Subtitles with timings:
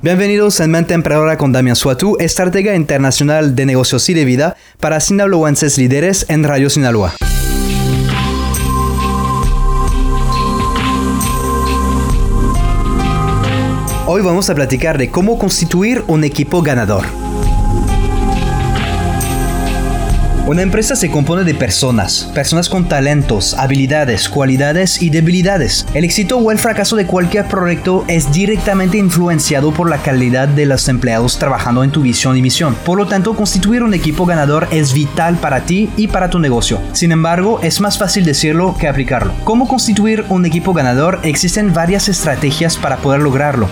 [0.00, 5.00] Bienvenidos en Mente Emprendedora con Damián Suatu, estratega internacional de negocios y de vida para
[5.00, 7.14] sinaloenses líderes en Radio Sinaloa.
[14.06, 17.27] Hoy vamos a platicar de cómo constituir un equipo ganador.
[20.48, 25.84] Una empresa se compone de personas, personas con talentos, habilidades, cualidades y debilidades.
[25.92, 30.64] El éxito o el fracaso de cualquier proyecto es directamente influenciado por la calidad de
[30.64, 32.74] los empleados trabajando en tu visión y misión.
[32.86, 36.80] Por lo tanto, constituir un equipo ganador es vital para ti y para tu negocio.
[36.92, 39.34] Sin embargo, es más fácil decirlo que aplicarlo.
[39.44, 41.20] ¿Cómo constituir un equipo ganador?
[41.24, 43.68] Existen varias estrategias para poder lograrlo.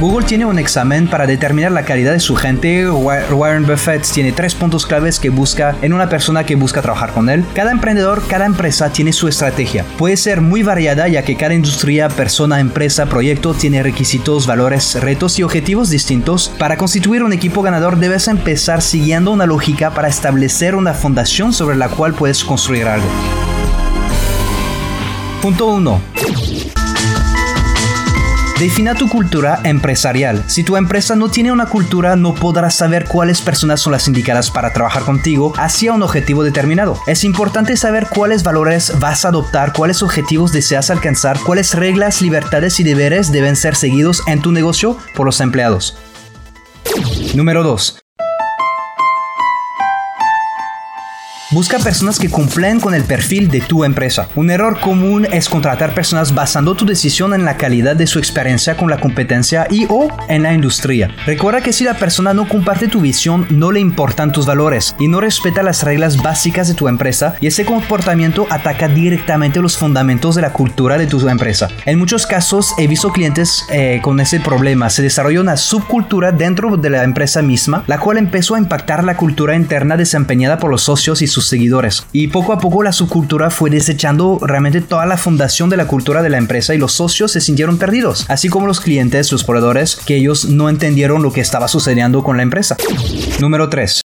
[0.00, 2.90] Google tiene un examen para determinar la calidad de su gente.
[2.90, 7.30] Warren Buffett tiene tres puntos claves que busca en una persona que busca trabajar con
[7.30, 7.44] él.
[7.54, 9.84] Cada emprendedor, cada empresa tiene su estrategia.
[9.96, 15.38] Puede ser muy variada ya que cada industria, persona, empresa, proyecto tiene requisitos, valores, retos
[15.38, 16.50] y objetivos distintos.
[16.58, 21.76] Para constituir un equipo ganador debes empezar siguiendo una lógica para establecer una fundación sobre
[21.76, 23.06] la cual puedes construir algo.
[25.40, 26.00] Punto 1.
[28.58, 30.44] Defina tu cultura empresarial.
[30.46, 34.52] Si tu empresa no tiene una cultura, no podrás saber cuáles personas son las indicadas
[34.52, 36.96] para trabajar contigo hacia un objetivo determinado.
[37.08, 42.78] Es importante saber cuáles valores vas a adoptar, cuáles objetivos deseas alcanzar, cuáles reglas, libertades
[42.78, 45.98] y deberes deben ser seguidos en tu negocio por los empleados.
[47.34, 48.03] Número 2.
[51.54, 54.28] Busca personas que cumplen con el perfil de tu empresa.
[54.34, 58.76] Un error común es contratar personas basando tu decisión en la calidad de su experiencia
[58.76, 61.14] con la competencia y o en la industria.
[61.26, 65.06] Recuerda que si la persona no comparte tu visión, no le importan tus valores y
[65.06, 70.34] no respeta las reglas básicas de tu empresa y ese comportamiento ataca directamente los fundamentos
[70.34, 71.68] de la cultura de tu empresa.
[71.86, 74.90] En muchos casos he visto clientes eh, con ese problema.
[74.90, 79.16] Se desarrolló una subcultura dentro de la empresa misma, la cual empezó a impactar la
[79.16, 82.06] cultura interna desempeñada por los socios y sus seguidores.
[82.12, 86.22] Y poco a poco la subcultura fue desechando realmente toda la fundación de la cultura
[86.22, 89.96] de la empresa y los socios se sintieron perdidos, así como los clientes, los proveedores,
[90.06, 92.76] que ellos no entendieron lo que estaba sucediendo con la empresa.
[93.40, 94.03] Número 3.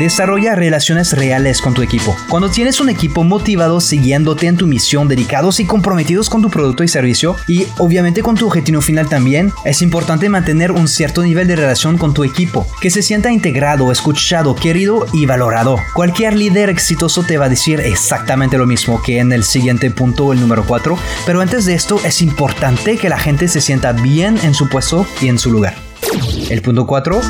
[0.00, 2.16] Desarrolla relaciones reales con tu equipo.
[2.30, 6.82] Cuando tienes un equipo motivado siguiéndote en tu misión, dedicados y comprometidos con tu producto
[6.82, 11.48] y servicio, y obviamente con tu objetivo final también, es importante mantener un cierto nivel
[11.48, 15.76] de relación con tu equipo, que se sienta integrado, escuchado, querido y valorado.
[15.92, 20.32] Cualquier líder exitoso te va a decir exactamente lo mismo que en el siguiente punto,
[20.32, 20.96] el número 4,
[21.26, 25.06] pero antes de esto es importante que la gente se sienta bien en su puesto
[25.20, 25.74] y en su lugar.
[26.48, 27.20] El punto 4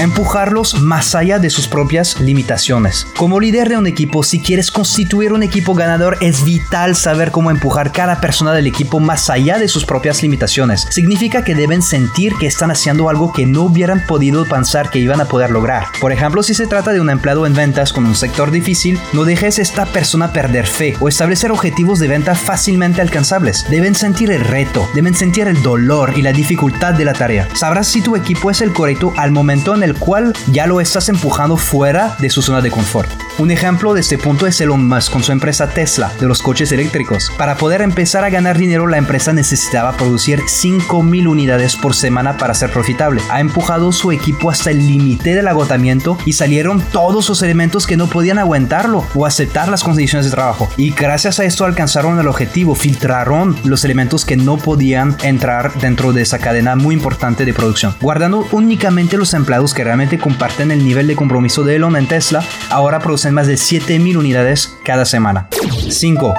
[0.00, 3.06] empujarlos más allá de sus propias limitaciones.
[3.16, 7.50] Como líder de un equipo, si quieres constituir un equipo ganador, es vital saber cómo
[7.50, 10.86] empujar cada persona del equipo más allá de sus propias limitaciones.
[10.90, 15.20] Significa que deben sentir que están haciendo algo que no hubieran podido pensar que iban
[15.20, 15.86] a poder lograr.
[16.00, 19.24] Por ejemplo, si se trata de un empleado en ventas con un sector difícil, no
[19.24, 23.64] dejes a esta persona perder fe o establecer objetivos de venta fácilmente alcanzables.
[23.70, 27.48] Deben sentir el reto, deben sentir el dolor y la dificultad de la tarea.
[27.54, 31.08] Sabrás si tu equipo es el correcto al momento en el cual ya lo estás
[31.08, 33.10] empujando fuera de su zona de confort.
[33.38, 36.70] Un ejemplo de este punto es Elon Musk con su empresa Tesla de los coches
[36.72, 37.32] eléctricos.
[37.36, 42.54] Para poder empezar a ganar dinero, la empresa necesitaba producir 5.000 unidades por semana para
[42.54, 43.22] ser profitable.
[43.30, 47.96] Ha empujado su equipo hasta el límite del agotamiento y salieron todos los elementos que
[47.96, 50.68] no podían aguantarlo o aceptar las condiciones de trabajo.
[50.76, 56.12] Y gracias a esto alcanzaron el objetivo, filtraron los elementos que no podían entrar dentro
[56.12, 60.84] de esa cadena muy importante de producción, guardando únicamente los empleados que realmente comparten el
[60.84, 62.42] nivel de compromiso de Elon en Tesla.
[62.70, 65.48] Ahora producen en más de 7000 unidades cada semana.
[65.90, 66.34] 5.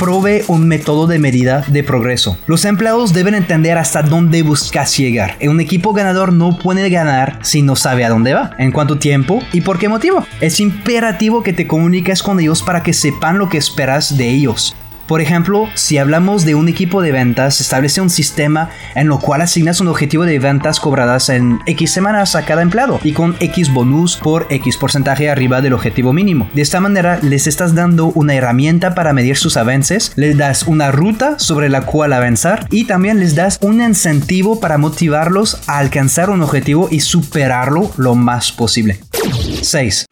[0.00, 2.38] provee un método de medida de progreso.
[2.46, 5.36] Los empleados deben entender hasta dónde buscas llegar.
[5.42, 9.42] Un equipo ganador no puede ganar si no sabe a dónde va, en cuánto tiempo
[9.52, 10.24] y por qué motivo.
[10.40, 14.74] Es imperativo que te comuniques con ellos para que sepan lo que esperas de ellos.
[15.10, 19.40] Por ejemplo, si hablamos de un equipo de ventas, establece un sistema en lo cual
[19.40, 23.74] asignas un objetivo de ventas cobradas en X semanas a cada empleado y con X
[23.74, 26.48] bonus por X porcentaje arriba del objetivo mínimo.
[26.54, 30.92] De esta manera les estás dando una herramienta para medir sus avances, les das una
[30.92, 36.30] ruta sobre la cual avanzar y también les das un incentivo para motivarlos a alcanzar
[36.30, 39.00] un objetivo y superarlo lo más posible.
[39.60, 40.06] 6.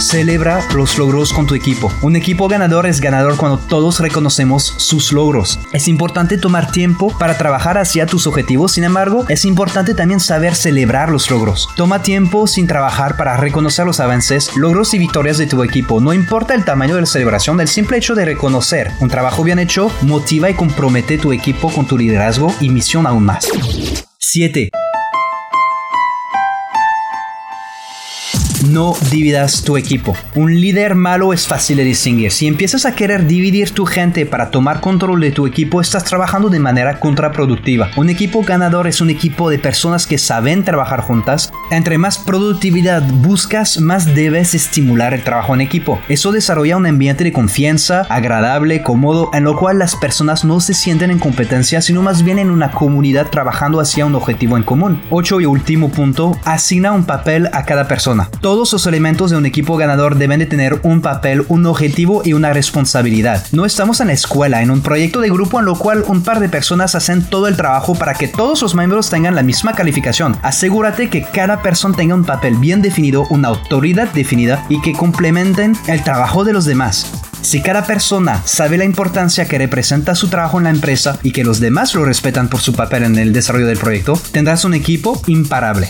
[0.00, 1.92] Celebra los logros con tu equipo.
[2.00, 5.60] Un equipo ganador es ganador cuando todos reconocemos sus logros.
[5.72, 10.54] Es importante tomar tiempo para trabajar hacia tus objetivos, sin embargo, es importante también saber
[10.54, 11.68] celebrar los logros.
[11.76, 16.00] Toma tiempo sin trabajar para reconocer los avances, logros y victorias de tu equipo.
[16.00, 19.58] No importa el tamaño de la celebración, el simple hecho de reconocer un trabajo bien
[19.58, 23.46] hecho motiva y compromete tu equipo con tu liderazgo y misión aún más.
[24.18, 24.69] 7.
[28.68, 30.16] No dividas tu equipo.
[30.34, 32.30] Un líder malo es fácil de distinguir.
[32.30, 36.48] Si empiezas a querer dividir tu gente para tomar control de tu equipo, estás trabajando
[36.48, 37.90] de manera contraproductiva.
[37.96, 41.52] Un equipo ganador es un equipo de personas que saben trabajar juntas.
[41.70, 46.00] Entre más productividad buscas, más debes estimular el trabajo en equipo.
[46.08, 50.74] Eso desarrolla un ambiente de confianza, agradable, cómodo, en lo cual las personas no se
[50.74, 55.02] sienten en competencia, sino más bien en una comunidad trabajando hacia un objetivo en común.
[55.10, 58.28] 8 y último punto, asigna un papel a cada persona.
[58.50, 62.32] Todos los elementos de un equipo ganador deben de tener un papel, un objetivo y
[62.32, 63.46] una responsabilidad.
[63.52, 66.40] No estamos en la escuela, en un proyecto de grupo en lo cual un par
[66.40, 70.36] de personas hacen todo el trabajo para que todos los miembros tengan la misma calificación.
[70.42, 75.76] Asegúrate que cada persona tenga un papel bien definido, una autoridad definida y que complementen
[75.86, 77.06] el trabajo de los demás.
[77.42, 81.44] Si cada persona sabe la importancia que representa su trabajo en la empresa y que
[81.44, 85.22] los demás lo respetan por su papel en el desarrollo del proyecto, tendrás un equipo
[85.28, 85.88] imparable.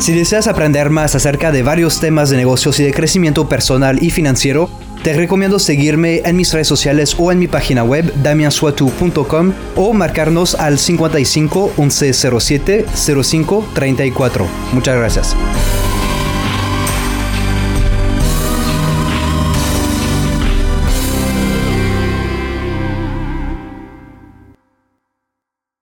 [0.00, 4.08] Si deseas aprender más acerca de varios temas de negocios y de crecimiento personal y
[4.08, 4.70] financiero,
[5.02, 10.54] te recomiendo seguirme en mis redes sociales o en mi página web damiansuatu.com o marcarnos
[10.54, 14.46] al 55 1107 05 34.
[14.72, 15.36] Muchas gracias.